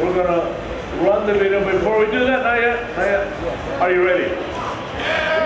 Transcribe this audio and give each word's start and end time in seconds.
We're 0.00 0.14
gonna 0.14 0.50
run 1.02 1.26
the 1.26 1.34
video. 1.34 1.64
Before 1.64 1.98
we 2.00 2.06
do 2.06 2.20
that, 2.20 2.42
not 2.42 2.60
yet, 2.60 2.96
not 2.96 3.04
yet. 3.04 3.80
Are 3.80 3.92
you 3.92 4.04
ready? 4.04 4.24
Yeah! 4.24 5.39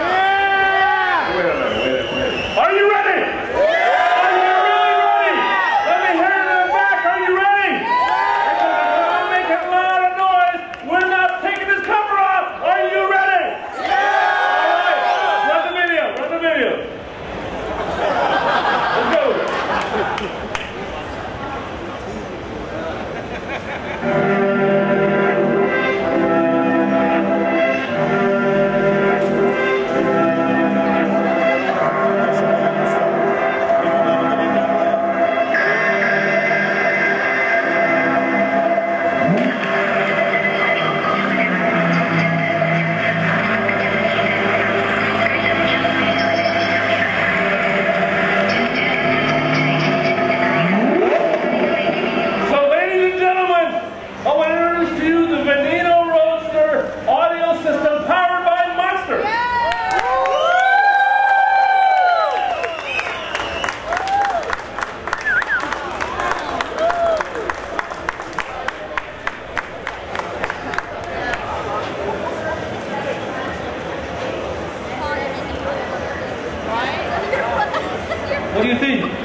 What 78.55 78.63
do 78.63 78.69
you 78.69 78.79
think? 78.79 79.01
Give 79.03 79.11
it 79.11 79.19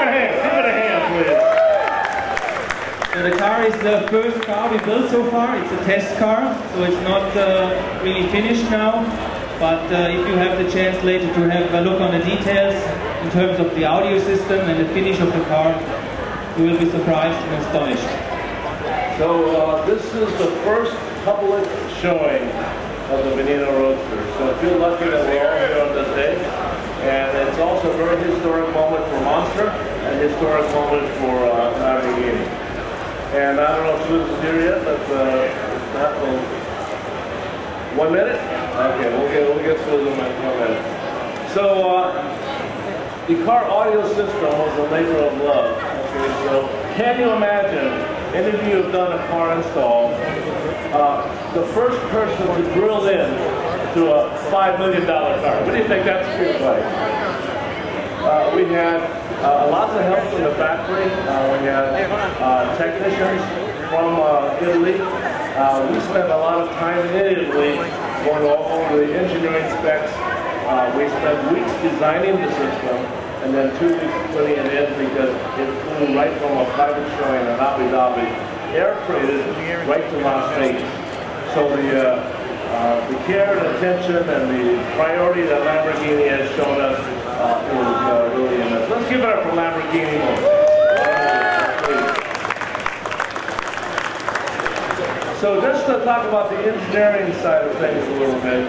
a 0.00 0.12
hand. 0.16 0.32
Give 0.40 0.56
it 0.56 0.64
a 0.64 0.72
hand, 0.72 1.02
please. 1.12 1.40
So 3.12 3.18
the 3.28 3.36
car 3.36 3.62
is 3.62 3.74
the 3.82 4.08
first 4.08 4.40
car 4.46 4.72
we 4.72 4.78
built 4.78 5.10
so 5.10 5.30
far. 5.30 5.54
It's 5.58 5.70
a 5.70 5.84
test 5.84 6.16
car, 6.18 6.56
so 6.72 6.84
it's 6.84 7.02
not 7.04 7.36
uh, 7.36 8.00
really 8.02 8.26
finished 8.28 8.64
now. 8.70 9.04
But 9.60 9.92
uh, 9.92 10.08
if 10.08 10.26
you 10.26 10.34
have 10.36 10.64
the 10.64 10.70
chance 10.72 11.04
later 11.04 11.26
to 11.34 11.50
have 11.50 11.74
a 11.74 11.82
look 11.82 12.00
on 12.00 12.18
the 12.18 12.24
details 12.24 12.82
in 13.22 13.30
terms 13.32 13.60
of 13.60 13.74
the 13.74 13.84
audio 13.84 14.18
system 14.18 14.60
and 14.60 14.80
the 14.80 14.88
finish 14.94 15.20
of 15.20 15.30
the 15.30 15.44
car, 15.44 15.76
you 16.56 16.64
will 16.64 16.78
be 16.78 16.88
surprised 16.90 17.36
and 17.36 17.62
astonished. 17.62 18.08
So 19.18 19.60
uh, 19.60 19.84
this 19.84 20.02
is 20.14 20.32
the 20.38 20.48
first 20.64 20.96
public 21.26 21.68
showing 22.00 22.48
of 23.12 23.24
the 23.26 23.32
Veneno 23.36 23.68
Roadster. 23.76 24.24
So 24.38 24.56
feel 24.62 24.78
lucky 24.78 25.04
that 25.04 25.26
we're 25.26 25.44
all 25.44 25.58
here 25.58 25.68
on 25.68 25.68
this 25.68 25.76
day. 25.76 25.79
And 27.00 27.48
it's 27.48 27.58
also 27.58 27.90
a 27.90 27.96
very 27.96 28.22
historic 28.30 28.72
moment 28.74 29.04
for 29.06 29.20
Monster 29.22 29.68
and 29.68 30.20
historic 30.20 30.70
moment 30.72 31.08
for 31.16 31.32
uh, 31.48 31.72
Lamborghini. 31.80 32.44
And 33.32 33.58
I 33.58 33.76
don't 33.76 33.84
know 33.86 33.96
if 33.96 34.06
Susan's 34.06 34.42
here 34.42 34.60
yet, 34.60 34.84
but 34.84 35.00
uh, 35.10 35.94
not, 35.94 36.20
we'll... 36.20 36.40
One 37.96 38.12
minute? 38.12 38.36
Okay, 38.36 39.08
we'll 39.16 39.28
get, 39.32 39.48
we'll 39.48 39.64
get 39.64 39.78
Susan 39.86 40.12
in 40.12 40.42
one 40.44 40.58
minute. 40.60 40.84
So 41.54 41.96
uh, 41.96 43.26
the 43.26 43.44
car 43.44 43.64
audio 43.64 44.06
system 44.06 44.42
was 44.42 44.78
a 44.78 44.82
labor 44.92 45.16
of 45.24 45.38
love. 45.38 45.76
Okay, 45.76 46.28
so 46.46 46.68
can 46.96 47.18
you 47.18 47.30
imagine, 47.32 47.88
any 48.34 48.56
of 48.56 48.62
you 48.68 48.82
have 48.82 48.92
done 48.92 49.18
a 49.18 49.26
car 49.28 49.56
install, 49.56 50.12
uh, 50.92 51.54
the 51.54 51.64
first 51.68 51.98
person 52.10 52.46
to 52.46 52.74
drill 52.74 53.08
in 53.08 53.30
to 53.94 54.06
a 54.14 54.30
$5 54.50 54.78
million 54.78 55.06
car? 55.06 55.64
What 55.64 55.72
do 55.72 55.78
you 55.78 55.88
think 55.88 56.04
that's 56.04 56.26
feels 56.38 56.60
like? 56.62 56.84
Uh, 58.20 58.52
we 58.54 58.64
had 58.70 59.00
uh, 59.42 59.66
lots 59.70 59.92
of 59.94 60.04
help 60.04 60.22
from 60.30 60.44
the 60.44 60.54
factory. 60.54 61.10
Uh, 61.26 61.58
we 61.58 61.66
had 61.66 61.90
uh, 62.38 62.76
technicians 62.78 63.42
from 63.90 64.20
uh, 64.20 64.54
Italy. 64.60 64.94
Uh, 65.00 65.90
we 65.90 65.98
spent 66.06 66.30
a 66.30 66.36
lot 66.36 66.60
of 66.60 66.70
time 66.76 67.00
in 67.08 67.16
Italy 67.16 67.74
going 68.22 68.44
over 68.46 69.06
the 69.06 69.10
engineering 69.18 69.66
specs. 69.80 70.12
We 70.94 71.08
spent 71.08 71.40
weeks 71.50 71.72
designing 71.82 72.36
the 72.36 72.50
system 72.54 72.98
and 73.42 73.54
then 73.54 73.72
two 73.80 73.88
weeks 73.88 74.20
putting 74.36 74.54
it 74.54 74.68
in 74.68 74.86
because 75.00 75.34
it 75.58 75.68
flew 75.96 76.14
right 76.14 76.36
from 76.38 76.58
a 76.58 76.64
private 76.76 77.08
showing 77.18 77.40
in 77.40 77.58
Abu 77.58 77.88
Dhabi, 77.90 78.28
air 78.76 78.94
freighted 79.06 79.42
right 79.88 80.04
to 80.10 80.18
Las 80.18 80.54
Vegas. 80.56 80.84
So 81.54 81.66
the 81.74 82.39
uh, 82.70 83.08
the 83.10 83.16
care 83.26 83.58
and 83.58 83.76
attention 83.76 84.16
and 84.16 84.50
the 84.50 84.82
priority 84.94 85.42
that 85.42 85.60
Lamborghini 85.66 86.28
has 86.30 86.48
shown 86.54 86.80
us 86.80 86.98
uh, 86.98 87.66
is 87.66 87.86
uh, 88.06 88.32
really 88.36 88.56
immense. 88.62 88.90
Let's 88.90 89.10
give 89.10 89.20
it 89.20 89.26
up 89.26 89.42
for 89.42 89.50
Lamborghini. 89.50 90.70
So 95.40 95.60
just 95.60 95.86
to 95.86 96.04
talk 96.04 96.28
about 96.28 96.50
the 96.50 96.58
engineering 96.58 97.32
side 97.40 97.66
of 97.66 97.76
things 97.78 98.06
a 98.06 98.20
little 98.20 98.40
bit, 98.40 98.68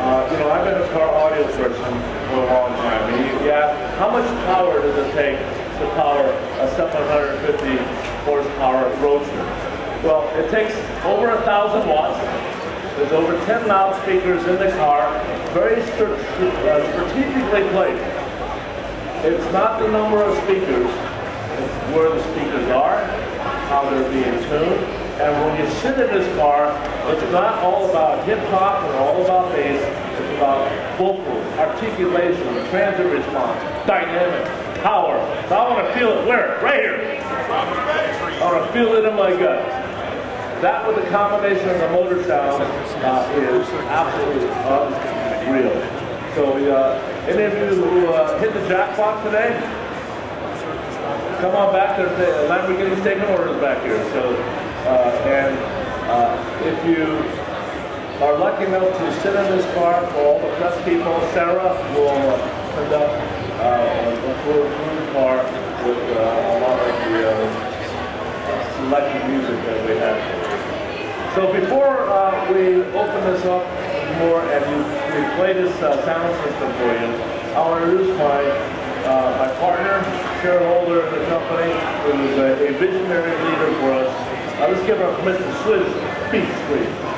uh, 0.00 0.28
you 0.32 0.38
know, 0.38 0.50
I've 0.50 0.64
been 0.64 0.80
a 0.80 0.88
car 0.92 1.08
audio 1.08 1.44
person 1.56 1.92
for 2.28 2.42
a 2.42 2.46
long 2.46 2.72
time. 2.82 3.14
And 3.14 3.44
you, 3.44 3.50
ask, 3.50 3.98
how 3.98 4.10
much 4.10 4.26
power 4.46 4.80
does 4.80 4.96
it 5.06 5.12
take 5.12 5.38
to 5.38 5.86
power 5.94 6.24
a 6.58 6.68
750 6.74 7.76
horsepower 8.24 8.88
roadster? 8.96 9.44
Well, 10.02 10.28
it 10.36 10.50
takes 10.50 10.74
over 11.04 11.30
a 11.30 11.40
thousand 11.42 11.88
watts. 11.88 12.53
There's 12.96 13.10
over 13.10 13.34
10 13.44 13.66
loudspeakers 13.66 14.44
in 14.46 14.54
the 14.54 14.70
car, 14.76 15.10
very 15.52 15.82
uh, 15.82 16.92
strategically 16.92 17.68
placed. 17.74 18.04
It's 19.26 19.52
not 19.52 19.80
the 19.80 19.88
number 19.90 20.22
of 20.22 20.36
speakers, 20.44 20.86
it's 20.86 21.74
where 21.90 22.10
the 22.10 22.22
speakers 22.30 22.70
are, 22.70 23.04
how 23.66 23.90
they're 23.90 24.08
being 24.12 24.38
tuned. 24.48 24.84
And 25.18 25.34
when 25.42 25.58
you 25.58 25.68
sit 25.80 25.98
in 25.98 26.06
this 26.14 26.36
car, 26.38 26.70
it's 27.10 27.32
not 27.32 27.58
all 27.64 27.90
about 27.90 28.24
hip 28.26 28.38
hop 28.50 28.84
or 28.84 28.94
all 28.94 29.24
about 29.24 29.52
bass. 29.52 29.82
It's 29.82 30.36
about 30.36 30.70
vocal, 30.96 31.42
articulation, 31.58 32.46
transit 32.70 33.12
response, 33.12 33.60
dynamic, 33.88 34.46
power. 34.84 35.18
So 35.48 35.56
I 35.56 35.68
want 35.68 35.88
to 35.88 35.94
feel 35.98 36.12
it 36.12 36.28
where? 36.28 36.60
Right 36.62 36.80
here. 36.80 37.20
I 37.24 38.52
want 38.52 38.66
to 38.66 38.72
feel 38.72 38.94
it 38.94 39.04
in 39.04 39.16
my 39.16 39.30
gut. 39.32 39.83
That 40.64 40.88
with 40.88 40.96
the 40.96 41.10
combination 41.10 41.68
of 41.68 41.78
the 41.78 41.88
motor 41.90 42.24
sound 42.24 42.62
uh, 42.64 43.28
is 43.36 43.68
absolutely 43.84 44.48
unreal. 44.48 45.76
So 46.32 46.56
uh, 46.72 46.96
any 47.28 47.42
of 47.42 47.52
you 47.52 47.84
who 47.84 48.06
uh, 48.08 48.38
hit 48.38 48.54
the 48.54 48.66
jackpot 48.66 49.22
today, 49.26 49.60
come 51.44 51.54
on 51.54 51.70
back. 51.70 51.98
There's 51.98 52.16
the 52.16 52.48
Lamborghini's 52.48 53.04
taking 53.04 53.28
orders 53.28 53.60
back 53.60 53.84
here. 53.84 54.02
So, 54.16 54.32
uh, 54.88 55.28
and 55.28 55.52
uh, 56.08 56.32
if 56.64 56.80
you 56.88 57.12
are 58.24 58.38
lucky 58.38 58.64
enough 58.64 58.88
to 58.88 59.20
sit 59.20 59.36
in 59.36 59.44
this 59.52 59.66
car 59.74 60.00
for 60.12 60.20
all 60.20 60.40
the 60.40 60.48
press 60.56 60.82
people, 60.86 61.12
Sarah 61.36 61.76
will 61.92 62.40
conduct 62.72 63.20
uh, 63.60 64.16
a 64.16 64.44
tour 64.48 64.64
through 64.64 64.96
the 64.96 65.12
car 65.12 65.44
with 65.84 66.00
uh, 66.16 66.24
a 66.24 66.56
lot 66.64 66.80
of 66.80 66.88
the 67.12 67.63
selected 68.84 69.28
music 69.30 69.56
that 69.64 69.80
we 69.88 69.96
have. 69.96 70.20
So 71.34 71.52
before 71.52 72.04
uh, 72.04 72.52
we 72.52 72.84
open 72.92 73.20
this 73.32 73.44
up 73.46 73.64
more 74.20 74.44
and 74.52 74.62
you, 74.68 74.78
we 75.16 75.24
play 75.36 75.52
this 75.54 75.72
uh, 75.82 76.04
sound 76.04 76.28
system 76.44 76.68
for 76.76 76.92
you, 76.92 77.10
I 77.56 77.64
want 77.64 77.84
to 77.84 77.90
introduce 77.90 78.18
my, 78.18 78.40
uh, 79.08 79.36
my 79.40 79.50
partner, 79.56 80.04
shareholder 80.42 81.06
in 81.06 81.12
the 81.18 81.24
company, 81.32 81.72
who 82.04 82.12
is 82.28 82.38
a, 82.38 82.68
a 82.68 82.78
visionary 82.78 83.32
leader 83.32 83.72
for 83.80 83.92
us. 84.04 84.12
Uh, 84.60 84.68
let's 84.68 84.86
give 84.86 85.00
our 85.00 85.16
Mr. 85.24 85.48
Swizz 85.64 85.90
Beatz, 86.30 86.54
please. 86.68 87.13